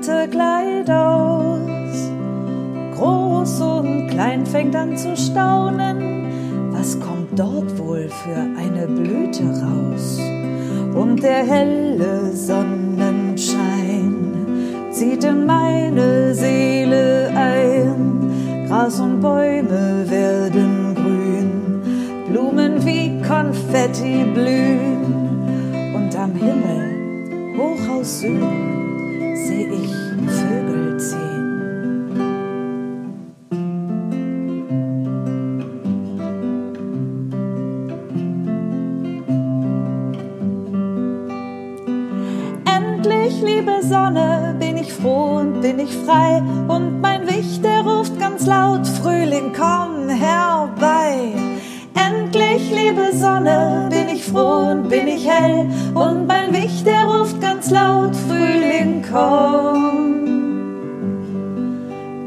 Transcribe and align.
Winterkleid 0.00 0.88
aus. 0.88 2.10
Groß 2.96 3.60
und 3.60 4.08
klein 4.08 4.46
fängt 4.46 4.74
an 4.74 4.96
zu 4.96 5.14
staunen, 5.14 6.72
was 6.72 6.98
kommt 6.98 7.38
dort 7.38 7.78
wohl 7.78 8.08
für 8.08 8.46
eine 8.58 8.86
Blüte 8.86 9.44
raus? 9.44 10.18
Und 10.94 11.22
der 11.22 11.44
helle 11.44 12.32
Sonnenschein 12.32 14.14
zieht 14.90 15.22
in 15.24 15.44
meine 15.44 16.34
Seele 16.34 17.30
ein. 17.36 18.66
Gras 18.68 19.00
und 19.00 19.20
Bäume 19.20 20.06
werden 20.08 20.94
grün, 20.94 21.82
Blumen 22.26 22.86
wie 22.86 23.20
Konfetti 23.20 24.24
blühen. 24.32 25.92
Und 25.94 26.16
am 26.16 26.32
Himmel, 26.32 27.58
hoch 27.58 27.98
aus 27.98 28.20
Süden, 28.20 28.89
seh 29.50 29.66
ich 29.82 29.94
Vögel 30.38 30.96
ziehen. 30.98 31.48
Endlich, 42.64 43.42
liebe 43.42 43.82
Sonne, 43.82 44.54
bin 44.60 44.76
ich 44.76 44.92
froh 44.92 45.38
und 45.40 45.60
bin 45.60 45.80
ich 45.80 45.92
frei. 46.06 46.42
Und 46.68 47.00
mein 47.00 47.26
Wicht, 47.26 47.64
der 47.64 47.80
ruft 47.80 48.18
ganz 48.20 48.46
laut, 48.46 48.86
Frühling, 48.86 49.52
komm 49.56 50.08
herbei. 50.08 51.32
Endlich, 52.08 52.70
liebe 52.70 53.08
Sonne, 53.12 53.88
bin 53.90 54.08
ich 54.14 54.24
froh 54.24 54.70
und 54.70 54.88
bin 54.88 55.08
ich 55.08 55.28
hell. 55.28 55.68
Und 55.94 56.28
mein 56.28 56.52
Wicht, 56.52 56.86
der 56.86 57.04
ruft 57.04 57.40
ganz 57.40 57.70
laut, 57.70 58.14
Frühling, 58.28 58.99
komm. 59.10 60.26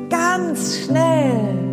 Ganz 0.09 0.83
schnell. 0.85 1.72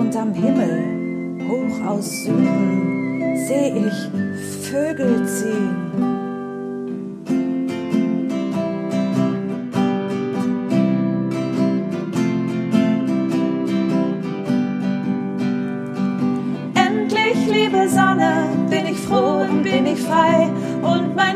Und 0.00 0.16
am 0.16 0.32
Himmel, 0.32 1.36
hoch 1.46 1.86
aus 1.86 2.22
Süden, 2.22 3.36
seh 3.46 3.86
ich 3.86 4.68
Vögel 4.70 5.26
ziehen. 5.26 5.76
Endlich, 16.74 17.46
liebe 17.46 17.86
Sonne, 17.86 18.48
bin 18.70 18.86
ich 18.86 18.98
froh 19.00 19.42
und 19.42 19.62
bin 19.62 19.84
ich 19.84 20.00
frei. 20.00 20.48
Und 20.80 21.14
mein 21.14 21.29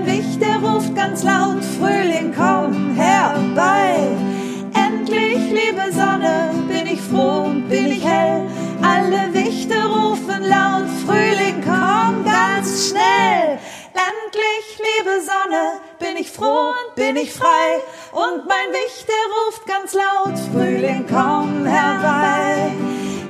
froh 16.35 16.71
und 16.71 16.95
bin 16.95 17.17
ich 17.17 17.33
frei. 17.33 17.81
Und 18.13 18.47
mein 18.47 18.73
Wicht, 18.73 19.07
der 19.09 19.25
ruft 19.37 19.67
ganz 19.67 19.95
laut, 19.95 20.39
Frühling, 20.53 21.07
komm 21.09 21.65
herbei. 21.65 22.73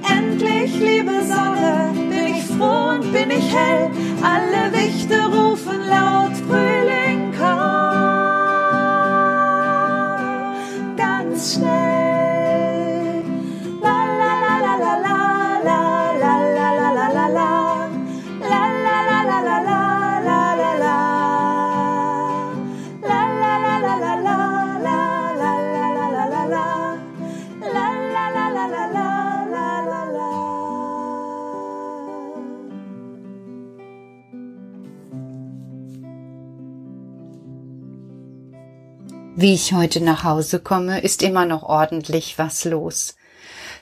Endlich, 0.09 0.75
liebe 0.79 1.23
Sonne, 1.23 1.93
bin 1.95 2.35
ich 2.35 2.45
froh 2.45 2.95
und 2.95 3.13
bin 3.13 3.31
ich 3.31 3.55
hell. 3.55 3.91
Alle 4.23 4.73
Wichte 4.73 5.23
rufen 5.27 5.44
Wie 39.45 39.53
ich 39.53 39.75
heute 39.75 40.01
nach 40.01 40.25
Hause 40.25 40.59
komme, 40.59 41.01
ist 41.01 41.23
immer 41.23 41.45
noch 41.45 41.65
ordentlich 41.65 42.39
was 42.39 42.65
los. 42.65 43.15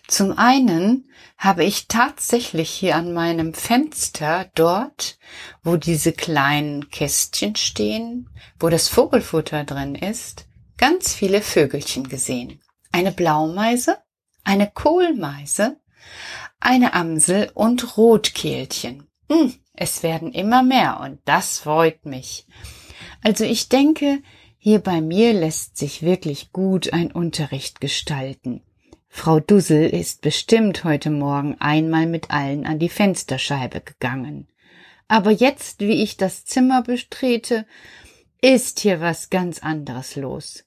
Zum 0.09 0.37
einen 0.37 1.09
habe 1.39 1.63
ich 1.63 1.87
tatsächlich 1.87 2.69
hier 2.69 2.97
an 2.97 3.13
meinem 3.13 3.55
Fenster 3.55 4.51
dort, 4.57 5.21
wo 5.63 5.77
diese 5.77 6.13
kleinen 6.13 6.91
Kästchen 6.91 7.55
stehen, 7.55 8.29
wo 8.59 8.71
das 8.71 8.89
Vogelfutter 8.89 9.63
drin 9.63 9.95
ist, 9.95 10.49
ganz 10.79 11.15
viele 11.15 11.41
Vögelchen 11.41 12.09
gesehen. 12.09 12.61
Eine 12.91 13.13
Blaumeise, 13.13 13.99
eine 14.43 14.69
Kohlmeise, 14.69 15.77
eine 16.59 16.93
Amsel 16.93 17.53
und 17.55 17.97
Rotkehlchen. 17.97 19.07
Hm, 19.31 19.55
es 19.75 20.03
werden 20.03 20.33
immer 20.33 20.65
mehr 20.65 20.99
und 20.99 21.21
das 21.25 21.61
freut 21.61 22.05
mich. 22.05 22.49
Also 23.23 23.45
ich 23.45 23.69
denke, 23.69 24.25
hier 24.65 24.79
bei 24.79 25.01
mir 25.01 25.33
lässt 25.33 25.77
sich 25.77 26.03
wirklich 26.03 26.53
gut 26.53 26.93
ein 26.93 27.11
Unterricht 27.11 27.81
gestalten. 27.81 28.63
Frau 29.09 29.41
Dussel 29.41 29.91
ist 29.91 30.21
bestimmt 30.21 30.85
heute 30.85 31.11
Morgen 31.11 31.57
einmal 31.59 32.07
mit 32.07 32.31
allen 32.31 32.65
an 32.65 32.79
die 32.79 32.89
Fensterscheibe 32.89 33.81
gegangen. 33.81 34.47
Aber 35.09 35.33
jetzt, 35.33 35.81
wie 35.81 36.01
ich 36.05 36.17
das 36.17 36.45
Zimmer 36.45 36.83
betrete, 36.83 37.67
ist 38.41 38.79
hier 38.79 39.01
was 39.01 39.31
ganz 39.31 39.65
anderes 39.65 40.15
los. 40.15 40.63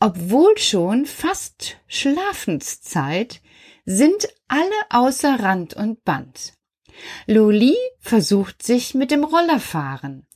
Obwohl 0.00 0.58
schon 0.58 1.06
fast 1.06 1.76
Schlafenszeit, 1.86 3.42
sind 3.84 4.26
alle 4.48 4.64
außer 4.88 5.38
Rand 5.38 5.74
und 5.74 6.02
Band. 6.02 6.54
Loli 7.28 7.76
versucht 8.00 8.64
sich 8.64 8.94
mit 8.94 9.12
dem 9.12 9.22
Rollerfahren. 9.22 10.26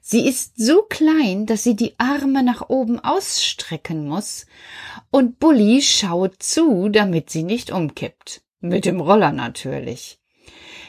Sie 0.00 0.26
ist 0.26 0.54
so 0.56 0.82
klein, 0.82 1.46
dass 1.46 1.62
sie 1.62 1.76
die 1.76 1.94
Arme 1.98 2.42
nach 2.42 2.68
oben 2.68 3.00
ausstrecken 3.00 4.08
muss, 4.08 4.46
und 5.10 5.38
Bulli 5.38 5.82
schaut 5.82 6.42
zu, 6.42 6.88
damit 6.88 7.30
sie 7.30 7.42
nicht 7.42 7.70
umkippt. 7.70 8.42
Mit 8.60 8.84
dem 8.84 9.00
Roller 9.00 9.32
natürlich. 9.32 10.20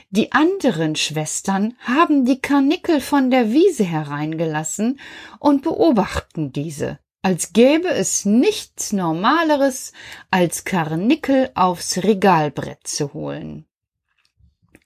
Die 0.09 0.33
anderen 0.33 0.97
Schwestern 0.97 1.77
haben 1.79 2.25
die 2.25 2.41
Karnickel 2.41 2.99
von 2.99 3.31
der 3.31 3.53
Wiese 3.53 3.85
hereingelassen 3.85 4.99
und 5.39 5.61
beobachten 5.61 6.51
diese, 6.51 6.99
als 7.21 7.53
gäbe 7.53 7.88
es 7.88 8.25
nichts 8.25 8.91
Normaleres, 8.91 9.93
als 10.29 10.65
Karnickel 10.65 11.51
aufs 11.55 11.99
Regalbrett 11.99 12.85
zu 12.85 13.13
holen. 13.13 13.65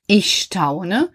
Ich 0.07 0.39
staune, 0.39 1.11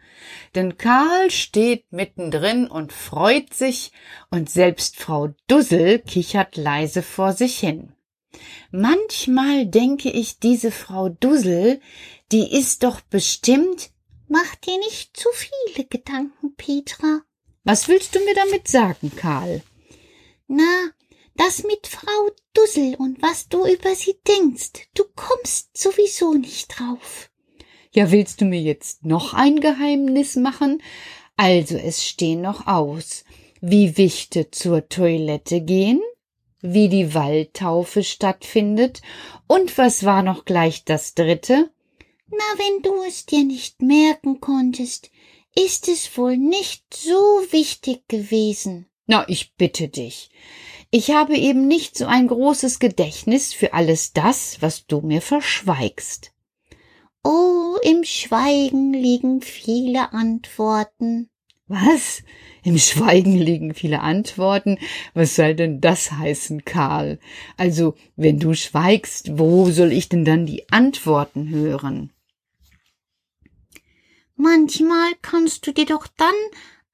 denn 0.56 0.76
Karl 0.76 1.30
steht 1.30 1.92
mittendrin 1.92 2.66
und 2.66 2.92
freut 2.92 3.54
sich, 3.54 3.92
und 4.30 4.50
selbst 4.50 4.96
Frau 4.96 5.28
Dussel 5.46 6.00
kichert 6.00 6.56
leise 6.56 7.02
vor 7.02 7.32
sich 7.32 7.58
hin. 7.60 7.92
Manchmal 8.72 9.66
denke 9.66 10.10
ich, 10.10 10.40
diese 10.40 10.72
Frau 10.72 11.08
Dussel, 11.08 11.80
die 12.32 12.52
ist 12.52 12.82
doch 12.82 13.00
bestimmt. 13.00 13.90
Mach 14.28 14.54
dir 14.56 14.78
nicht 14.78 15.16
zu 15.16 15.28
viele 15.32 15.86
Gedanken, 15.86 16.54
Petra. 16.56 17.20
Was 17.62 17.88
willst 17.88 18.14
du 18.14 18.20
mir 18.20 18.34
damit 18.34 18.68
sagen, 18.68 19.12
Karl? 19.14 19.62
Na, 20.48 20.90
das 21.36 21.62
mit 21.62 21.86
Frau 21.86 22.30
Dussel 22.54 22.96
und 22.96 23.22
was 23.22 23.48
du 23.48 23.66
über 23.66 23.94
sie 23.94 24.18
denkst, 24.26 24.88
du 24.94 25.04
kommst 25.14 25.76
sowieso 25.76 26.34
nicht 26.34 26.68
drauf. 26.78 27.29
Ja, 27.92 28.12
willst 28.12 28.40
du 28.40 28.44
mir 28.44 28.60
jetzt 28.60 29.04
noch 29.04 29.34
ein 29.34 29.60
Geheimnis 29.60 30.36
machen? 30.36 30.80
Also 31.36 31.76
es 31.76 32.06
stehen 32.06 32.40
noch 32.40 32.68
aus, 32.68 33.24
wie 33.60 33.96
Wichte 33.96 34.52
zur 34.52 34.88
Toilette 34.88 35.60
gehen, 35.60 36.00
wie 36.60 36.88
die 36.88 37.14
Waldtaufe 37.14 38.04
stattfindet 38.04 39.02
und 39.48 39.76
was 39.76 40.04
war 40.04 40.22
noch 40.22 40.44
gleich 40.44 40.84
das 40.84 41.14
dritte? 41.14 41.70
Na, 42.28 42.44
wenn 42.58 42.82
du 42.82 43.02
es 43.02 43.26
dir 43.26 43.42
nicht 43.42 43.82
merken 43.82 44.40
konntest, 44.40 45.10
ist 45.56 45.88
es 45.88 46.16
wohl 46.16 46.36
nicht 46.36 46.94
so 46.94 47.14
wichtig 47.50 48.06
gewesen. 48.06 48.86
Na, 49.06 49.24
ich 49.28 49.56
bitte 49.56 49.88
dich. 49.88 50.30
Ich 50.92 51.10
habe 51.10 51.36
eben 51.36 51.66
nicht 51.66 51.98
so 51.98 52.06
ein 52.06 52.28
großes 52.28 52.78
Gedächtnis 52.78 53.52
für 53.52 53.72
alles 53.72 54.12
das, 54.12 54.62
was 54.62 54.86
du 54.86 55.00
mir 55.00 55.22
verschweigst. 55.22 56.32
Oh, 57.22 57.76
im 57.82 58.04
Schweigen 58.04 58.92
liegen 58.92 59.42
viele 59.42 60.12
Antworten. 60.12 61.28
Was? 61.66 62.22
Im 62.64 62.78
Schweigen 62.78 63.36
liegen 63.36 63.74
viele 63.74 64.00
Antworten? 64.00 64.78
Was 65.14 65.36
soll 65.36 65.54
denn 65.54 65.80
das 65.80 66.10
heißen, 66.10 66.64
Karl? 66.64 67.20
Also, 67.56 67.94
wenn 68.16 68.38
du 68.38 68.54
schweigst, 68.54 69.38
wo 69.38 69.70
soll 69.70 69.92
ich 69.92 70.08
denn 70.08 70.24
dann 70.24 70.46
die 70.46 70.70
Antworten 70.72 71.48
hören? 71.48 72.12
Manchmal 74.34 75.12
kannst 75.22 75.66
du 75.66 75.72
dir 75.72 75.86
doch 75.86 76.06
dann 76.16 76.34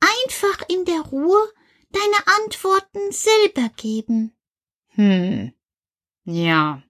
einfach 0.00 0.68
in 0.68 0.84
der 0.84 1.00
Ruhe 1.00 1.38
deine 1.92 2.38
Antworten 2.42 3.12
selber 3.12 3.70
geben. 3.76 4.32
Hm. 4.88 5.52
Ja. 6.24 6.82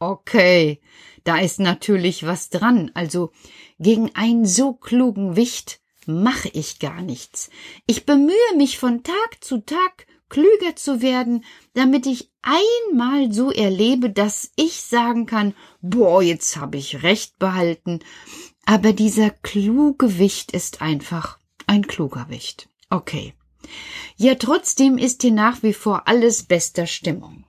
Okay. 0.00 0.80
Da 1.28 1.36
ist 1.36 1.60
natürlich 1.60 2.24
was 2.24 2.48
dran. 2.48 2.90
Also 2.94 3.32
gegen 3.78 4.14
einen 4.14 4.46
so 4.46 4.72
klugen 4.72 5.36
Wicht 5.36 5.78
mache 6.06 6.48
ich 6.48 6.78
gar 6.78 7.02
nichts. 7.02 7.50
Ich 7.86 8.06
bemühe 8.06 8.56
mich 8.56 8.78
von 8.78 9.02
Tag 9.02 9.44
zu 9.44 9.58
Tag 9.58 10.06
klüger 10.30 10.74
zu 10.74 11.02
werden, 11.02 11.44
damit 11.74 12.06
ich 12.06 12.30
einmal 12.40 13.30
so 13.30 13.52
erlebe, 13.52 14.08
dass 14.08 14.52
ich 14.56 14.80
sagen 14.80 15.26
kann, 15.26 15.54
boah, 15.82 16.22
jetzt 16.22 16.56
habe 16.56 16.78
ich 16.78 17.02
recht 17.02 17.38
behalten. 17.38 17.98
Aber 18.64 18.94
dieser 18.94 19.28
kluge 19.28 20.18
Wicht 20.18 20.52
ist 20.52 20.80
einfach 20.80 21.38
ein 21.66 21.86
kluger 21.86 22.30
Wicht. 22.30 22.70
Okay. 22.88 23.34
Ja, 24.16 24.34
trotzdem 24.36 24.96
ist 24.96 25.20
hier 25.20 25.32
nach 25.32 25.62
wie 25.62 25.74
vor 25.74 26.08
alles 26.08 26.44
bester 26.44 26.86
Stimmung. 26.86 27.44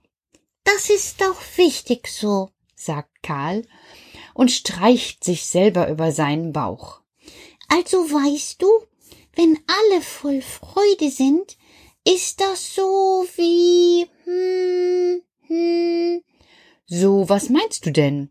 Das 0.64 0.90
ist 0.90 1.22
doch 1.22 1.40
wichtig 1.56 2.08
so, 2.08 2.50
sagt 2.80 3.22
Karl 3.22 3.66
und 4.34 4.50
streicht 4.50 5.24
sich 5.24 5.46
selber 5.46 5.88
über 5.88 6.12
seinen 6.12 6.52
Bauch. 6.52 7.00
Also 7.68 7.98
weißt 7.98 8.60
du, 8.62 8.68
wenn 9.36 9.58
alle 9.66 10.02
voll 10.02 10.42
Freude 10.42 11.10
sind, 11.10 11.56
ist 12.04 12.40
das 12.40 12.74
so 12.74 13.26
wie 13.36 14.06
hm, 14.24 15.22
hm. 15.46 16.22
So, 16.86 17.28
was 17.28 17.50
meinst 17.50 17.86
du 17.86 17.92
denn? 17.92 18.30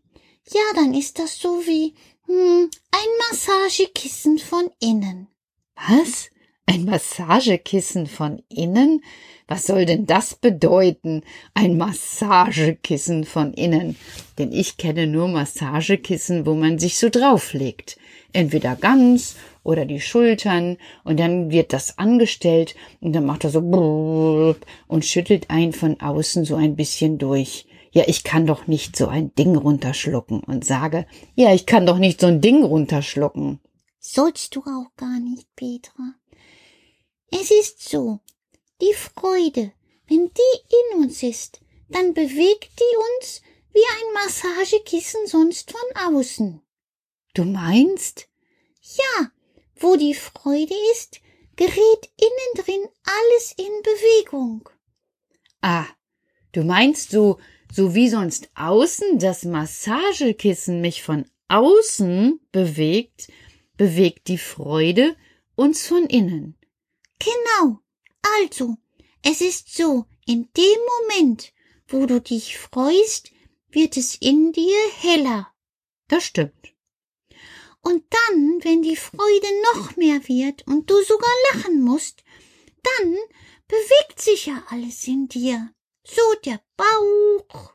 Ja, 0.52 0.60
dann 0.74 0.94
ist 0.94 1.18
das 1.18 1.38
so 1.38 1.66
wie 1.66 1.94
hm, 2.26 2.70
ein 2.90 3.08
Massagekissen 3.30 4.38
von 4.38 4.70
innen. 4.80 5.28
Was? 5.76 6.30
Ein 6.72 6.84
Massagekissen 6.84 8.06
von 8.06 8.42
innen? 8.48 9.02
Was 9.48 9.66
soll 9.66 9.86
denn 9.86 10.06
das 10.06 10.36
bedeuten? 10.36 11.22
Ein 11.52 11.76
Massagekissen 11.76 13.24
von 13.24 13.52
innen. 13.54 13.96
Denn 14.38 14.52
ich 14.52 14.76
kenne 14.76 15.08
nur 15.08 15.26
Massagekissen, 15.26 16.46
wo 16.46 16.54
man 16.54 16.78
sich 16.78 16.96
so 16.96 17.08
drauflegt. 17.08 17.98
Entweder 18.32 18.76
ganz 18.76 19.34
oder 19.64 19.84
die 19.84 20.00
Schultern 20.00 20.76
und 21.02 21.18
dann 21.18 21.50
wird 21.50 21.72
das 21.72 21.98
angestellt 21.98 22.76
und 23.00 23.14
dann 23.14 23.26
macht 23.26 23.42
er 23.42 23.50
so 23.50 24.54
und 24.86 25.04
schüttelt 25.04 25.50
einen 25.50 25.72
von 25.72 26.00
außen 26.00 26.44
so 26.44 26.54
ein 26.54 26.76
bisschen 26.76 27.18
durch. 27.18 27.66
Ja, 27.90 28.04
ich 28.06 28.22
kann 28.22 28.46
doch 28.46 28.68
nicht 28.68 28.94
so 28.94 29.08
ein 29.08 29.34
Ding 29.34 29.56
runterschlucken 29.56 30.38
und 30.44 30.64
sage, 30.64 31.06
ja, 31.34 31.52
ich 31.52 31.66
kann 31.66 31.84
doch 31.84 31.98
nicht 31.98 32.20
so 32.20 32.28
ein 32.28 32.40
Ding 32.40 32.62
runterschlucken. 32.62 33.58
Sollst 33.98 34.54
du 34.54 34.60
auch 34.60 34.94
gar 34.96 35.18
nicht, 35.18 35.48
Petra. 35.56 36.14
Es 37.30 37.50
ist 37.50 37.88
so, 37.88 38.20
die 38.80 38.94
Freude, 38.94 39.72
wenn 40.08 40.30
die 40.32 40.74
in 40.94 41.02
uns 41.02 41.22
ist, 41.22 41.60
dann 41.88 42.14
bewegt 42.14 42.70
die 42.78 42.96
uns 43.18 43.42
wie 43.72 43.78
ein 43.78 44.14
Massagekissen 44.14 45.26
sonst 45.26 45.72
von 45.72 46.14
außen. 46.14 46.60
Du 47.34 47.44
meinst? 47.44 48.28
Ja, 48.82 49.30
wo 49.76 49.96
die 49.96 50.14
Freude 50.14 50.74
ist, 50.92 51.20
gerät 51.56 52.10
innen 52.16 52.64
drin 52.64 52.88
alles 53.04 53.54
in 53.56 53.82
Bewegung. 53.82 54.68
Ah, 55.60 55.86
du 56.52 56.64
meinst 56.64 57.10
so, 57.10 57.38
so 57.72 57.94
wie 57.94 58.08
sonst 58.08 58.50
außen 58.56 59.18
das 59.18 59.44
Massagekissen 59.44 60.80
mich 60.80 61.02
von 61.02 61.26
außen 61.48 62.40
bewegt, 62.50 63.28
bewegt 63.76 64.28
die 64.28 64.38
Freude 64.38 65.16
uns 65.54 65.86
von 65.86 66.06
innen. 66.06 66.56
Genau. 67.20 67.78
Also, 68.40 68.76
es 69.22 69.40
ist 69.40 69.74
so, 69.74 70.06
in 70.26 70.48
dem 70.56 70.78
Moment, 71.00 71.52
wo 71.86 72.06
du 72.06 72.20
dich 72.20 72.58
freust, 72.58 73.30
wird 73.68 73.96
es 73.96 74.16
in 74.16 74.52
dir 74.52 74.78
heller. 74.98 75.52
Das 76.08 76.24
stimmt. 76.24 76.74
Und 77.82 78.04
dann, 78.10 78.60
wenn 78.62 78.82
die 78.82 78.96
Freude 78.96 79.46
noch 79.74 79.96
mehr 79.96 80.26
wird 80.28 80.66
und 80.66 80.90
du 80.90 81.02
sogar 81.02 81.30
lachen 81.52 81.80
musst, 81.80 82.22
dann 82.82 83.16
bewegt 83.68 84.20
sich 84.20 84.46
ja 84.46 84.62
alles 84.68 85.06
in 85.06 85.28
dir. 85.28 85.72
So 86.04 86.22
der 86.44 86.60
Bauch. 86.76 87.72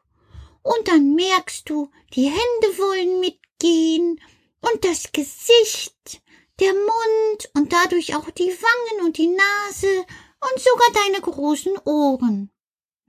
Und 0.61 0.87
dann 0.87 1.15
merkst 1.15 1.69
du, 1.69 1.89
die 2.13 2.25
Hände 2.25 2.77
wollen 2.77 3.19
mitgehen 3.19 4.19
und 4.61 4.83
das 4.83 5.11
Gesicht 5.11 6.21
der 6.59 6.74
Mund 6.74 7.50
und 7.53 7.74
dadurch 7.74 8.15
auch 8.15 8.29
die 8.29 8.43
Wangen 8.43 9.05
und 9.05 9.17
die 9.17 9.27
Nase 9.27 10.05
und 10.41 10.59
sogar 10.59 11.03
deine 11.05 11.21
großen 11.21 11.77
Ohren. 11.85 12.51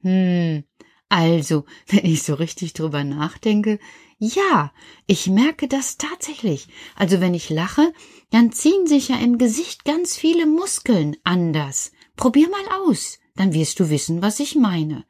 Hm, 0.02 0.64
also, 1.08 1.64
wenn 1.86 2.04
ich 2.04 2.22
so 2.22 2.34
richtig 2.34 2.72
drüber 2.72 3.04
nachdenke, 3.04 3.78
ja, 4.18 4.72
ich 5.06 5.26
merke 5.26 5.68
das 5.68 5.98
tatsächlich. 5.98 6.68
Also 6.94 7.20
wenn 7.20 7.34
ich 7.34 7.50
lache, 7.50 7.92
dann 8.30 8.50
ziehen 8.50 8.86
sich 8.86 9.08
ja 9.08 9.16
im 9.16 9.38
Gesicht 9.38 9.84
ganz 9.84 10.16
viele 10.16 10.46
Muskeln 10.46 11.16
anders. 11.22 11.92
Probier 12.16 12.48
mal 12.48 12.86
aus, 12.86 13.18
dann 13.36 13.52
wirst 13.52 13.78
du 13.78 13.90
wissen, 13.90 14.22
was 14.22 14.40
ich 14.40 14.54
meine. 14.56 15.04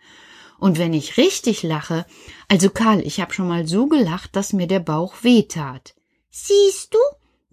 Und 0.59 0.79
wenn 0.79 0.93
ich 0.93 1.19
richtig 1.19 1.63
lache, 1.63 2.07
also 2.49 2.71
Karl, 2.71 3.01
ich 3.07 3.21
hab 3.21 3.33
schon 3.33 3.49
mal 3.49 3.67
so 3.67 3.87
gelacht, 3.87 4.35
dass 4.35 4.53
mir 4.53 4.67
der 4.67 4.81
Bauch 4.81 5.23
wehtat. 5.23 5.95
Siehst 6.31 6.93
du, 6.93 6.99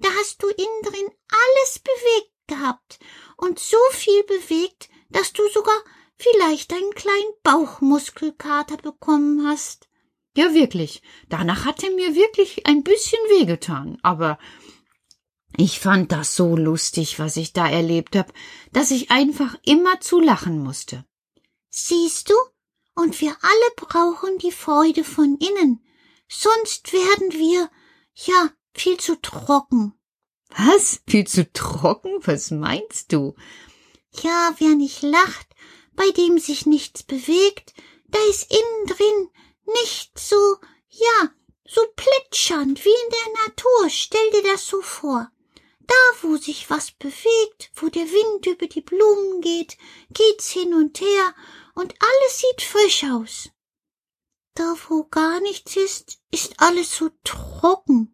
da 0.04 0.10
hast 0.20 0.44
du 0.44 0.48
innen 0.50 0.82
drin 0.84 1.10
alles 1.30 1.80
bewegt 1.80 2.34
gehabt 2.48 3.00
und 3.38 3.60
so 3.60 3.78
viel 3.92 4.24
bewegt, 4.24 4.90
dass 5.10 5.34
du 5.34 5.48
sogar 5.50 5.78
vielleicht 6.18 6.74
einen 6.74 6.92
kleinen 6.92 7.34
Bauchmuskelkater 7.44 8.78
bekommen 8.78 9.48
hast. 9.48 9.88
Ja, 10.36 10.54
wirklich. 10.54 11.02
Danach 11.30 11.66
hat 11.66 11.84
er 11.84 11.92
mir 11.92 12.16
wirklich 12.16 12.66
ein 12.66 12.84
bisschen 12.84 13.20
wehgetan, 13.30 14.00
aber 14.02 14.40
ich 15.56 15.80
fand 15.80 16.12
das 16.12 16.36
so 16.36 16.56
lustig, 16.56 17.20
was 17.20 17.38
ich 17.38 17.54
da 17.54 17.70
erlebt 17.70 18.16
hab, 18.16 18.34
dass 18.72 18.92
ich 18.92 19.12
einfach 19.12 19.56
immer 19.64 20.00
zu 20.02 20.20
lachen 20.20 20.64
musste. 20.64 21.06
Siehst 21.70 22.30
du? 22.30 22.34
Und 22.96 23.22
wir 23.22 23.36
alle 23.42 23.88
brauchen 23.88 24.38
die 24.40 24.52
Freude 24.52 25.04
von 25.04 25.38
innen. 25.38 25.84
Sonst 26.28 26.94
werden 26.94 27.32
wir, 27.32 27.70
ja, 28.14 28.50
viel 28.74 28.98
zu 28.98 29.20
trocken. 29.22 29.94
Was? 30.50 31.02
Viel 31.08 31.26
zu 31.26 31.52
trocken? 31.52 32.20
Was 32.22 32.52
meinst 32.52 33.12
du? 33.12 33.36
Ja, 34.22 34.54
wer 34.60 34.76
nicht 34.76 35.02
lacht, 35.02 35.48
bei 35.96 36.10
dem 36.12 36.38
sich 36.40 36.66
nichts 36.66 37.04
bewegt, 37.04 37.74
da 38.08 38.20
ist 38.30 38.52
innen 38.52 38.88
drin 38.88 39.30
nicht 39.66 40.20
so, 40.20 40.58
ja, 40.90 41.32
so 41.66 41.82
plätschernd 41.96 42.84
wie 42.84 42.90
in 42.90 43.10
der 43.10 43.46
Natur. 43.46 43.90
Stell 43.90 44.30
dir 44.32 44.44
das 44.44 44.68
so 44.68 44.82
vor. 44.82 45.32
Da, 45.88 45.96
wo 46.22 46.38
sich 46.38 46.70
was 46.70 46.92
bewegt, 46.92 47.72
wo 47.76 47.90
der 47.90 48.06
Wind 48.06 48.46
über 48.46 48.68
die 48.68 48.82
Blumen 48.82 49.42
geht, 49.42 49.78
geht's 50.14 50.50
hin 50.50 50.74
und 50.74 51.02
her 51.02 51.36
und 51.76 51.94
alles 52.00 52.40
sieht 52.40 52.62
frisch 52.62 53.04
aus. 53.06 53.50
Da, 54.56 54.76
wo 54.88 55.06
gar 55.06 55.40
nichts 55.42 55.76
ist, 55.76 56.20
ist 56.32 56.54
alles 56.58 56.96
so 56.96 57.10
trocken, 57.24 58.13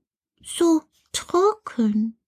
so 0.57 0.81
trocken. 1.11 2.19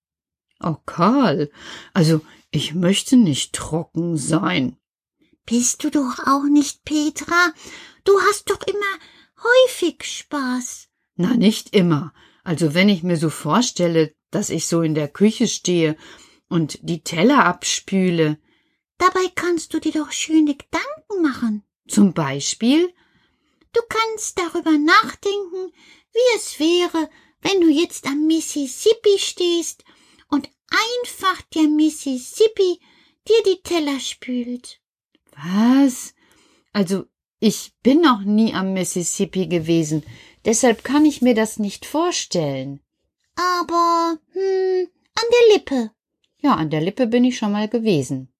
Oh, 0.61 0.75
Karl, 0.85 1.51
also 1.93 2.21
ich 2.51 2.73
möchte 2.73 3.17
nicht 3.17 3.53
trocken 3.53 4.17
sein. 4.17 4.77
Bist 5.45 5.83
du 5.83 5.89
doch 5.89 6.19
auch 6.25 6.43
nicht, 6.43 6.85
Petra. 6.85 7.53
Du 8.03 8.13
hast 8.21 8.49
doch 8.49 8.61
immer 8.67 8.99
häufig 9.43 10.03
Spaß. 10.03 10.87
Na, 11.15 11.35
nicht 11.35 11.75
immer. 11.75 12.13
Also 12.43 12.73
wenn 12.73 12.89
ich 12.89 13.03
mir 13.03 13.17
so 13.17 13.29
vorstelle, 13.29 14.13
dass 14.29 14.49
ich 14.49 14.67
so 14.67 14.81
in 14.81 14.95
der 14.95 15.07
Küche 15.07 15.47
stehe 15.47 15.97
und 16.47 16.79
die 16.81 17.03
Teller 17.03 17.45
abspüle. 17.45 18.37
Dabei 18.97 19.25
kannst 19.35 19.73
du 19.73 19.79
dir 19.79 19.91
doch 19.91 20.11
schöne 20.11 20.55
Gedanken 20.55 21.21
machen. 21.21 21.63
Zum 21.87 22.13
Beispiel? 22.13 22.93
Du 23.73 23.81
kannst 23.87 24.37
darüber 24.37 24.77
nachdenken, 24.77 25.71
wie 26.13 26.35
es 26.35 26.59
wäre, 26.59 27.09
wenn 27.41 27.61
du 27.61 27.69
jetzt 27.69 28.05
am 28.05 28.27
Mississippi 28.27 29.17
stehst 29.17 29.83
und 30.29 30.49
einfach 30.69 31.41
der 31.53 31.63
Mississippi 31.63 32.79
dir 33.27 33.43
die 33.45 33.61
Teller 33.63 33.99
spült. 33.99 34.79
Was? 35.35 36.13
Also, 36.73 37.05
ich 37.39 37.73
bin 37.83 38.01
noch 38.01 38.21
nie 38.21 38.53
am 38.53 38.73
Mississippi 38.73 39.47
gewesen, 39.47 40.03
deshalb 40.45 40.83
kann 40.83 41.05
ich 41.05 41.21
mir 41.21 41.33
das 41.33 41.59
nicht 41.59 41.85
vorstellen. 41.85 42.81
Aber, 43.35 44.17
hm, 44.33 44.87
an 45.15 45.25
der 45.31 45.55
Lippe. 45.55 45.91
Ja, 46.37 46.55
an 46.55 46.69
der 46.69 46.81
Lippe 46.81 47.07
bin 47.07 47.23
ich 47.23 47.37
schon 47.37 47.51
mal 47.51 47.67
gewesen. 47.67 48.31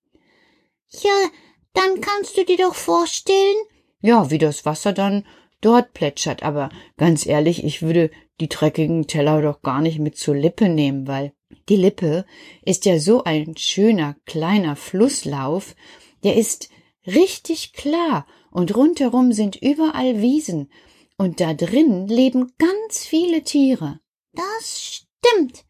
Ja, 0.90 1.30
dann 1.74 2.02
kannst 2.02 2.38
du 2.38 2.46
dir 2.46 2.58
doch 2.58 2.76
vorstellen. 2.76 3.58
Ja, 4.02 4.30
wie 4.30 4.38
das 4.38 4.66
Wasser 4.66 4.94
dann 4.94 5.26
dort 5.62 5.94
plätschert, 5.94 6.44
aber 6.44 6.70
ganz 6.98 7.26
ehrlich, 7.26 7.64
ich 7.64 7.82
würde 7.82 8.12
die 8.40 8.50
dreckigen 8.50 9.08
Teller 9.08 9.42
doch 9.42 9.62
gar 9.62 9.82
nicht 9.82 10.00
mit 10.00 10.18
zur 10.18 10.36
Lippe 10.36 10.68
nehmen, 10.68 11.08
weil 11.08 11.34
die 11.70 11.76
Lippe 11.76 12.26
ist 12.64 12.86
ja 12.86 13.00
so 13.00 13.24
ein 13.24 13.56
schöner 13.58 14.16
kleiner 14.26 14.76
Flusslauf, 14.76 15.76
der 16.24 16.36
ist 16.36 16.70
richtig 17.06 17.74
klar 17.74 18.26
und 18.52 18.76
rundherum 18.76 19.32
sind 19.32 19.56
überall 19.56 20.22
Wiesen 20.22 20.70
und 21.18 21.40
da 21.40 21.54
drin 21.54 22.08
leben 22.08 22.52
ganz 22.58 23.06
viele 23.06 23.44
Tiere. 23.44 24.00
Das 24.34 24.82
stimmt. 24.82 25.66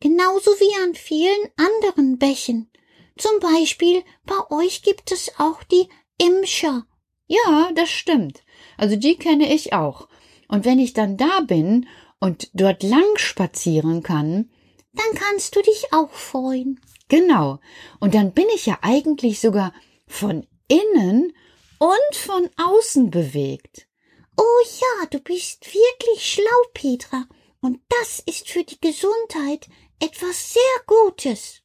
Genauso 0.00 0.50
wie 0.52 0.82
an 0.84 0.94
vielen 0.94 1.48
anderen 1.56 2.18
Bächen. 2.18 2.70
Zum 3.16 3.38
Beispiel 3.40 4.02
bei 4.24 4.56
euch 4.56 4.82
gibt 4.82 5.12
es 5.12 5.32
auch 5.38 5.62
die 5.64 5.88
Imscher. 6.18 6.86
Ja, 7.26 7.70
das 7.74 7.90
stimmt. 7.90 8.41
Also 8.76 8.96
die 8.96 9.16
kenne 9.16 9.52
ich 9.52 9.72
auch. 9.72 10.08
Und 10.48 10.64
wenn 10.64 10.78
ich 10.78 10.92
dann 10.92 11.16
da 11.16 11.40
bin 11.40 11.86
und 12.20 12.50
dort 12.54 12.82
lang 12.82 13.16
spazieren 13.16 14.02
kann, 14.02 14.50
dann 14.92 15.14
kannst 15.14 15.56
du 15.56 15.62
dich 15.62 15.92
auch 15.92 16.10
freuen. 16.10 16.80
Genau. 17.08 17.58
Und 18.00 18.14
dann 18.14 18.32
bin 18.32 18.46
ich 18.54 18.66
ja 18.66 18.78
eigentlich 18.82 19.40
sogar 19.40 19.72
von 20.06 20.46
innen 20.68 21.32
und 21.78 22.16
von 22.16 22.48
außen 22.56 23.10
bewegt. 23.10 23.88
Oh 24.36 24.64
ja, 24.80 25.06
du 25.10 25.18
bist 25.18 25.66
wirklich 25.66 26.32
schlau, 26.32 26.44
Petra. 26.74 27.26
Und 27.60 27.80
das 27.88 28.20
ist 28.20 28.48
für 28.48 28.64
die 28.64 28.80
Gesundheit 28.80 29.68
etwas 30.00 30.52
sehr 30.52 30.62
Gutes. 30.86 31.62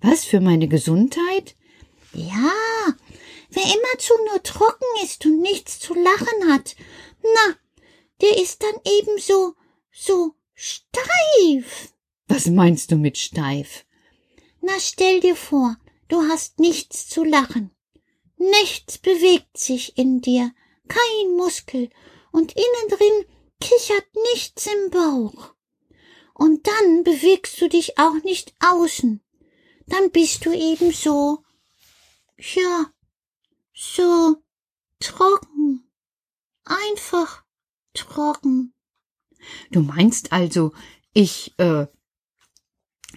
Was 0.00 0.24
für 0.24 0.40
meine 0.40 0.68
Gesundheit? 0.68 1.54
Ja, 2.12 2.94
wer 3.50 3.64
immerzu 3.64 4.14
nur 4.30 4.42
trocken 4.42 4.86
ist 5.02 5.24
und 5.26 5.40
nichts 5.40 5.80
zu 5.80 5.94
lachen 5.94 6.52
hat, 6.52 6.76
na, 7.22 7.56
der 8.20 8.38
ist 8.42 8.62
dann 8.62 8.80
ebenso 8.84 9.54
so 9.92 10.34
steif. 10.54 11.92
Was 12.26 12.46
meinst 12.46 12.90
du 12.90 12.96
mit 12.96 13.16
steif? 13.16 13.84
Na, 14.60 14.72
stell 14.78 15.20
dir 15.20 15.36
vor, 15.36 15.76
du 16.08 16.22
hast 16.22 16.58
nichts 16.58 17.08
zu 17.08 17.24
lachen. 17.24 17.70
Nichts 18.36 18.98
bewegt 18.98 19.56
sich 19.56 19.96
in 19.98 20.20
dir, 20.20 20.52
kein 20.88 21.36
Muskel, 21.36 21.90
und 22.32 22.54
innen 22.54 22.88
drin 22.88 23.24
kichert 23.60 24.06
nichts 24.32 24.66
im 24.66 24.90
Bauch. 24.90 25.54
Und 26.34 26.66
dann 26.66 27.02
bewegst 27.02 27.60
du 27.60 27.68
dich 27.68 27.98
auch 27.98 28.22
nicht 28.22 28.54
außen. 28.60 29.20
Dann 29.86 30.10
bist 30.10 30.44
du 30.44 30.52
eben 30.52 30.92
so, 30.92 31.38
ja, 32.36 32.92
so 33.98 34.36
trocken. 35.00 35.90
Einfach 36.64 37.44
trocken. 37.94 38.72
Du 39.70 39.80
meinst 39.80 40.32
also, 40.32 40.72
ich, 41.12 41.58
äh, 41.58 41.86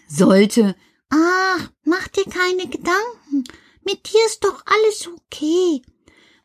sollte. 0.08 0.76
Ach, 1.10 1.72
mach 1.84 2.08
dir 2.08 2.26
keine 2.26 2.68
Gedanken. 2.68 3.44
Mit 3.84 4.12
dir 4.12 4.26
ist 4.26 4.44
doch 4.44 4.64
alles 4.66 5.08
okay. 5.08 5.84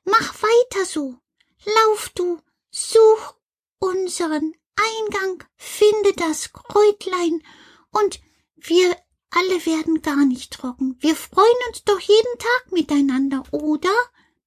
Mach 0.05 0.35
weiter 0.43 0.85
so. 0.85 1.19
Lauf 1.65 2.11
du, 2.15 2.41
such 2.71 3.35
unseren 3.79 4.55
Eingang, 4.77 5.45
finde 5.57 6.13
das 6.17 6.53
Kräutlein 6.53 7.43
und 7.91 8.21
wir 8.57 8.97
alle 9.31 9.67
werden 9.67 10.03
gar 10.03 10.25
nicht 10.25 10.53
trocken. 10.53 10.97
Wir 11.01 11.17
freuen 11.17 11.61
uns 11.69 11.85
doch 11.85 12.01
jeden 12.01 12.39
Tag 12.39 12.73
miteinander, 12.73 13.43
oder? 13.53 13.95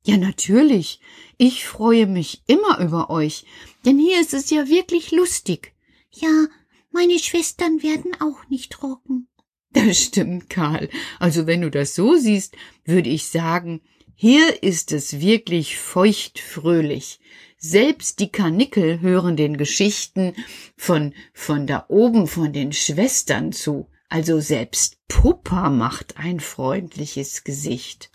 Ja, 0.04 0.18
natürlich. 0.18 1.02
Ich 1.38 1.66
freue 1.66 2.08
mich 2.08 2.44
immer 2.48 2.80
über 2.80 3.10
euch, 3.10 3.46
denn 3.86 4.00
hier 4.00 4.20
ist 4.20 4.34
es 4.34 4.50
ja 4.50 4.68
wirklich 4.68 5.12
lustig. 5.12 5.74
Ja, 6.12 6.48
meine 6.92 7.20
Schwestern 7.20 7.84
werden 7.84 8.12
auch 8.20 8.48
nicht 8.50 8.72
trocken. 8.72 9.28
Das 9.72 10.00
stimmt, 10.00 10.50
Karl. 10.50 10.90
Also 11.20 11.46
wenn 11.46 11.62
du 11.62 11.70
das 11.70 11.94
so 11.94 12.16
siehst, 12.16 12.56
würde 12.86 13.10
ich 13.12 13.28
sagen, 13.28 13.82
hier 14.16 14.64
ist 14.64 14.92
es 14.92 15.20
wirklich 15.22 15.78
feuchtfröhlich. 15.78 17.20
Selbst 17.58 18.20
die 18.20 18.32
Karnickel 18.32 19.00
hören 19.02 19.38
den 19.38 19.58
Geschichten 19.58 20.34
von, 20.76 21.14
von 21.34 21.68
da 21.68 21.86
oben 21.88 22.26
von 22.26 22.52
den 22.52 22.74
Schwestern 22.74 23.52
zu. 23.52 23.88
Also 24.10 24.40
selbst 24.40 24.98
Puppa 25.08 25.70
macht 25.70 26.18
ein 26.18 26.40
freundliches 26.40 27.44
Gesicht. 27.44 28.10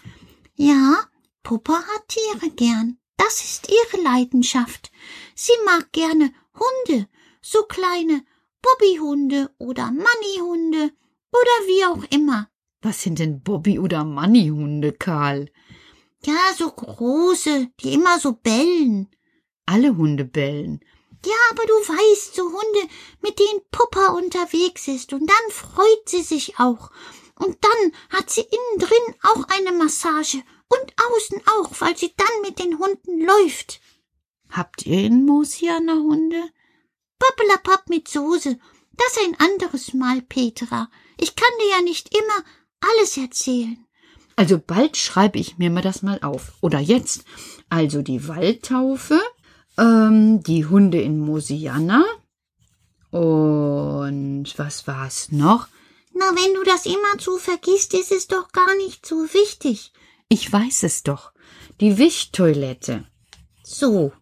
Ja, 0.57 1.05
Puppa 1.45 1.75
hat 1.75 2.09
Tiere 2.09 2.51
gern. 2.51 2.99
Das 3.19 3.45
ist 3.45 3.69
ihre 3.71 4.03
Leidenschaft. 4.03 4.91
Sie 5.35 5.53
mag 5.67 5.93
gerne 5.93 6.33
Hunde, 6.55 7.07
so 7.43 7.63
kleine 7.65 8.25
Bobbyhunde 8.63 9.51
oder 9.59 9.93
Mannyhunde 9.93 10.91
oder 11.31 11.57
wie 11.67 11.85
auch 11.85 12.05
immer. 12.11 12.49
Was 12.81 13.03
sind 13.03 13.19
denn 13.19 13.43
Bobby- 13.43 13.79
oder 13.79 14.05
Mannyhunde, 14.05 14.93
Karl? 14.93 15.51
Ja, 16.25 16.55
so 16.57 16.71
große, 16.71 17.69
die 17.81 17.93
immer 17.93 18.19
so 18.19 18.33
bellen. 18.33 19.15
Alle 19.67 19.95
Hunde 19.97 20.25
bellen. 20.25 20.81
Ja, 21.27 21.37
aber 21.51 21.67
du 21.67 21.75
weißt, 21.75 22.35
so 22.35 22.45
Hunde, 22.45 22.93
mit 23.21 23.39
denen 23.39 23.61
Puppa 23.71 24.09
unterwegs 24.09 24.89
ist, 24.89 25.13
und 25.13 25.29
dann 25.29 25.51
freut 25.51 26.09
sie 26.09 26.23
sich 26.23 26.59
auch. 26.59 26.91
Und 27.37 27.59
dann 27.63 27.93
hat 28.11 28.31
sie 28.31 28.43
innen 28.43 28.79
drin 28.79 29.15
auch 29.23 29.45
eine 29.49 29.73
Massage 29.77 30.43
und 30.69 30.95
außen 31.13 31.41
auch, 31.59 31.81
weil 31.81 31.97
sie 31.97 32.13
dann 32.17 32.43
mit 32.43 32.59
den 32.59 32.79
Hunden 32.79 33.21
läuft. 33.25 33.81
Habt 34.51 34.87
ihr 34.87 35.05
in 35.05 35.25
Mosiana 35.25 35.95
Hunde? 35.95 36.43
Pappelapapp 37.19 37.89
mit 37.89 38.09
Soße. 38.09 38.59
Das 38.97 39.25
ein 39.25 39.37
anderes 39.41 39.95
Mal, 39.95 40.23
Petra. 40.23 40.89
Ich 41.21 41.35
kann 41.37 41.49
dir 41.61 41.71
ja 41.77 41.83
nicht 41.83 42.15
immer 42.15 42.45
alles 42.81 43.17
erzählen. 43.17 43.85
Also 44.37 44.61
bald 44.65 44.97
schreibe 44.97 45.39
ich 45.39 45.59
mir 45.59 45.71
mal 45.71 45.83
das 45.83 46.03
mal 46.03 46.21
auf. 46.23 46.53
Oder 46.61 46.81
jetzt. 46.81 47.25
Also 47.69 48.03
die 48.03 48.29
Waldtaufe, 48.29 49.21
ähm, 49.79 50.43
die 50.43 50.67
Hunde 50.67 51.01
in 51.01 51.19
Mosiana 51.19 52.05
und 53.15 54.53
was 54.57 54.89
war's 54.89 55.31
noch? 55.31 55.69
Na, 56.15 56.33
wenn 56.35 56.53
du 56.55 56.65
das 56.65 56.85
immerzu 56.85 57.39
vergisst, 57.39 57.95
ist 57.95 58.11
es 58.11 58.27
doch 58.27 58.51
gar 58.51 58.75
nicht 58.75 59.07
so 59.07 59.15
wichtig. 59.33 59.93
Ich 60.29 60.53
weiß 60.53 60.83
es 60.85 61.03
doch. 61.03 61.33
Die 61.81 61.99
Wischtoilette. 61.99 63.07
So. 63.63 64.13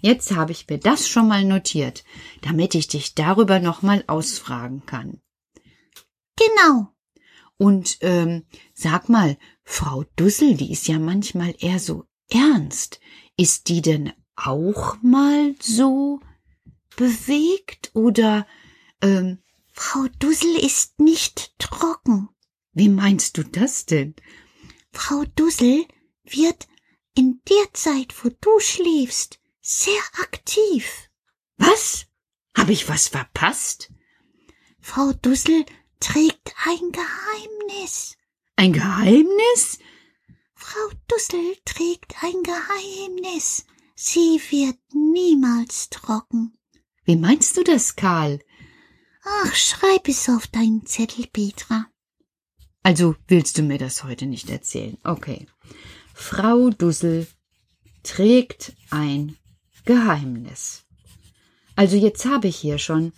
Jetzt 0.00 0.34
habe 0.34 0.52
ich 0.52 0.66
mir 0.68 0.78
das 0.78 1.08
schon 1.08 1.28
mal 1.28 1.44
notiert, 1.44 2.04
damit 2.40 2.74
ich 2.74 2.88
dich 2.88 3.14
darüber 3.14 3.60
nochmal 3.60 4.02
ausfragen 4.06 4.86
kann. 4.86 5.20
Genau. 6.36 6.88
Und 7.58 7.98
ähm, 8.00 8.46
sag 8.72 9.10
mal, 9.10 9.36
Frau 9.62 10.04
Dussel, 10.16 10.56
die 10.56 10.72
ist 10.72 10.88
ja 10.88 10.98
manchmal 10.98 11.54
eher 11.58 11.78
so 11.78 12.04
ernst. 12.30 12.98
Ist 13.36 13.68
die 13.68 13.82
denn 13.82 14.12
auch 14.36 14.96
mal 15.02 15.54
so? 15.60 16.20
bewegt 16.96 17.90
oder 17.94 18.46
ähm, 19.00 19.38
Frau 19.72 20.06
Dussel 20.18 20.54
ist 20.56 21.00
nicht 21.00 21.58
trocken. 21.58 22.28
wie 22.72 22.90
meinst 22.90 23.38
du 23.38 23.42
das 23.42 23.86
denn? 23.86 24.14
Frau 24.92 25.24
Dussel 25.36 25.86
wird 26.24 26.68
in 27.14 27.40
der 27.48 27.72
Zeit, 27.74 28.14
wo 28.22 28.30
du 28.40 28.60
schläfst, 28.60 29.38
sehr 29.60 30.02
aktiv. 30.20 31.10
Was? 31.56 32.06
Hab 32.56 32.68
ich 32.68 32.88
was 32.88 33.08
verpasst? 33.08 33.90
Frau 34.80 35.12
Dussel 35.12 35.64
trägt 36.00 36.54
ein 36.64 36.92
Geheimnis. 36.92 38.16
Ein 38.56 38.72
Geheimnis? 38.72 39.78
Frau 40.54 40.90
Dussel 41.08 41.56
trägt 41.64 42.22
ein 42.22 42.42
Geheimnis. 42.42 43.64
Sie 43.94 44.40
wird 44.50 44.78
niemals 44.92 45.90
trocken. 45.90 46.58
Wie 47.04 47.16
meinst 47.16 47.56
du 47.56 47.64
das, 47.64 47.96
Karl? 47.96 48.40
Ach, 49.22 49.54
schreib 49.54 50.08
es 50.08 50.28
auf 50.28 50.46
deinen 50.46 50.86
Zettel, 50.86 51.26
Petra. 51.26 51.86
Also 52.82 53.14
willst 53.28 53.58
du 53.58 53.62
mir 53.62 53.78
das 53.78 54.04
heute 54.04 54.26
nicht 54.26 54.48
erzählen? 54.48 54.96
Okay. 55.04 55.46
Frau 56.14 56.70
Dussel 56.70 57.26
trägt 58.02 58.72
ein 58.90 59.36
Geheimnis. 59.84 60.84
Also 61.76 61.96
jetzt 61.96 62.24
habe 62.24 62.48
ich 62.48 62.56
hier 62.56 62.78
schon 62.78 63.12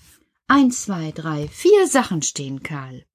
eins, 0.49 0.83
zwei, 0.83 1.13
drei, 1.13 1.49
vier 1.49 1.87
Sachen 1.87 2.23
stehen, 2.23 2.63
Karl. 2.63 3.07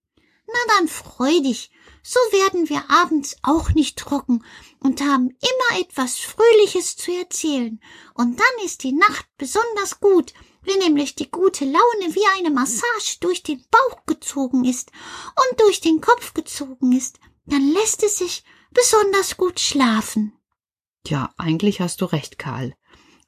Na 0.48 0.76
dann 0.78 0.88
freu 0.88 1.40
dich. 1.42 1.72
So 2.02 2.20
werden 2.32 2.70
wir 2.70 2.90
abends 2.90 3.36
auch 3.44 3.72
nicht 3.72 3.98
trocken 3.98 4.46
und 4.80 5.02
haben 5.02 5.30
immer 5.30 5.82
etwas 5.82 6.18
Fröhliches 6.18 6.96
zu 6.96 7.12
erzählen. 7.12 7.82
Und 8.14 8.40
dann 8.40 8.66
ist 8.66 8.84
die 8.84 8.94
Nacht 8.94 9.26
besonders 9.38 10.00
gut, 10.00 10.34
wenn 10.62 10.80
nämlich 10.80 11.16
die 11.16 11.30
gute 11.30 11.66
Laune 11.66 12.16
wie 12.16 12.40
eine 12.40 12.50
Massage 12.50 13.18
durch 13.20 13.44
den 13.44 13.64
Bauch 13.72 14.06
gezogen 14.06 14.66
ist 14.66 14.92
und 15.36 15.60
durch 15.62 15.82
den 15.82 16.02
Kopf 16.02 16.34
gezogen 16.34 16.92
ist. 16.92 17.20
Dann 17.46 17.72
lässt 17.72 18.04
es 18.04 18.18
sich 18.18 18.44
besonders 18.72 19.38
gut 19.38 19.60
schlafen. 19.60 20.34
Tja, 21.04 21.34
eigentlich 21.38 21.80
hast 21.80 22.02
du 22.02 22.06
recht, 22.06 22.38
Karl. 22.38 22.76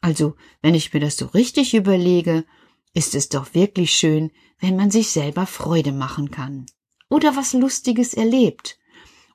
Also, 0.01 0.35
wenn 0.61 0.75
ich 0.75 0.93
mir 0.93 0.99
das 0.99 1.17
so 1.17 1.27
richtig 1.27 1.73
überlege, 1.73 2.45
ist 2.93 3.15
es 3.15 3.29
doch 3.29 3.53
wirklich 3.53 3.91
schön, 3.91 4.31
wenn 4.59 4.75
man 4.75 4.91
sich 4.91 5.09
selber 5.09 5.45
Freude 5.45 5.91
machen 5.91 6.31
kann. 6.31 6.65
Oder 7.09 7.35
was 7.35 7.53
Lustiges 7.53 8.13
erlebt. 8.13 8.77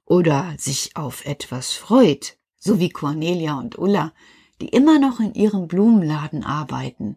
Oder 0.05 0.55
sich 0.59 0.97
auf 0.97 1.25
etwas 1.25 1.73
freut. 1.73 2.37
So 2.59 2.79
wie 2.79 2.91
Cornelia 2.91 3.59
und 3.59 3.79
Ulla, 3.79 4.15
die 4.61 4.69
immer 4.69 4.99
noch 4.99 5.21
in 5.21 5.35
ihrem 5.35 5.69
Blumenladen 5.69 6.45
arbeiten. 6.45 7.17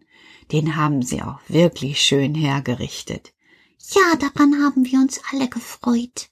Den 0.51 0.75
haben 0.75 1.01
sie 1.01 1.22
auch 1.22 1.39
wirklich 1.48 2.01
schön 2.01 2.34
hergerichtet. 2.36 3.34
Ja, 3.94 4.15
daran 4.15 4.63
haben 4.63 4.86
wir 4.86 5.00
uns 5.00 5.22
alle 5.32 5.48
gefreut. 5.48 6.29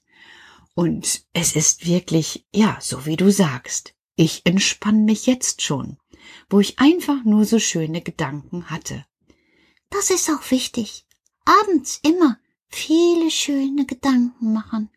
Und 0.74 1.24
es 1.32 1.56
ist 1.56 1.86
wirklich, 1.86 2.46
ja, 2.52 2.78
so 2.80 3.06
wie 3.06 3.16
du 3.16 3.30
sagst. 3.30 3.94
Ich 4.14 4.42
entspann 4.44 5.04
mich 5.04 5.26
jetzt 5.26 5.62
schon, 5.62 5.98
wo 6.50 6.60
ich 6.60 6.78
einfach 6.78 7.24
nur 7.24 7.44
so 7.44 7.58
schöne 7.58 8.02
Gedanken 8.02 8.70
hatte. 8.70 9.04
Das 9.90 10.10
ist 10.10 10.30
auch 10.30 10.50
wichtig. 10.50 11.06
Abends 11.44 12.00
immer 12.02 12.38
viele 12.68 13.30
schöne 13.30 13.86
Gedanken 13.86 14.52
machen. 14.52 14.90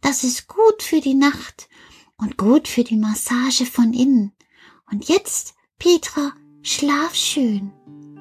Das 0.00 0.24
ist 0.24 0.46
gut 0.46 0.82
für 0.82 1.00
die 1.00 1.14
Nacht 1.14 1.68
und 2.16 2.36
gut 2.36 2.68
für 2.68 2.84
die 2.84 2.96
Massage 2.96 3.66
von 3.66 3.92
innen. 3.92 4.32
Und 4.90 5.08
jetzt, 5.08 5.54
Petra, 5.80 6.32
schlaf 6.62 7.14
schön. 7.14 7.72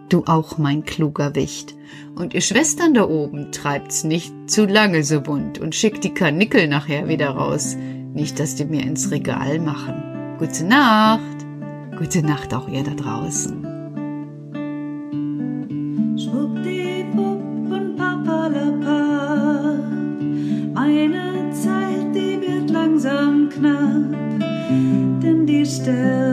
Du 0.10 0.24
auch, 0.26 0.58
mein 0.58 0.84
kluger 0.84 1.36
Wicht. 1.36 1.76
Und 2.16 2.34
ihr 2.34 2.42
Schwestern 2.42 2.96
da 2.96 3.08
oben 3.08 3.52
treibt's 3.52 4.04
nicht 4.04 4.34
zu 4.48 4.66
lange 4.66 5.04
so 5.04 5.22
bunt 5.22 5.60
und 5.60 5.76
schickt 5.76 6.04
die 6.04 6.14
Karnickel 6.14 6.68
nachher 6.68 7.08
wieder 7.08 7.30
raus. 7.30 7.76
Nicht, 7.76 8.40
dass 8.40 8.56
die 8.56 8.66
mir 8.66 8.82
ins 8.82 9.12
Regal 9.12 9.60
machen. 9.60 10.38
Gute 10.40 10.64
Nacht. 10.64 11.22
Gute 12.00 12.24
Nacht 12.24 12.54
auch 12.54 12.68
ihr 12.68 12.84
da 12.84 12.96
draußen. 12.96 13.62
Schwuppdiwupp 16.18 17.72
und 17.72 17.96
papalapa. 17.96 19.04
Meine 20.74 21.52
Zeit, 21.52 22.16
die 22.16 22.42
wird 22.42 22.72
langsam 22.72 23.50
knapp, 23.50 24.40
denn 25.22 25.46
die 25.46 25.66
Sterne 25.66 26.25